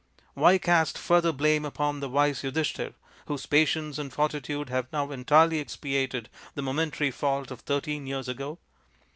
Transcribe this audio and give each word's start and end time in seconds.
Why 0.33 0.57
cast 0.57 0.97
further 0.97 1.31
blame 1.31 1.63
upon 1.63 1.99
the 1.99 2.09
wise 2.09 2.41
Yudhishthir, 2.41 2.95
whose 3.27 3.45
patience 3.45 3.99
and 3.99 4.11
fortitude 4.11 4.69
have 4.69 4.91
now 4.91 5.11
entirely 5.11 5.59
expiated 5.59 6.27
the 6.55 6.63
momentary 6.63 7.11
fault 7.11 7.51
of 7.51 7.59
thirteen 7.59 8.07
years 8.07 8.27
ago? 8.27 8.57